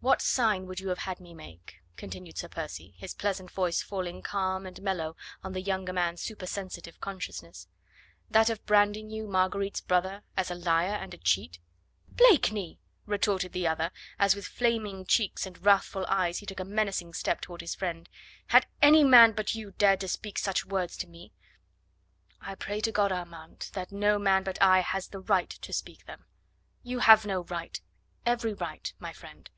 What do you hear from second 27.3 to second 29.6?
right." "Every right, my friend.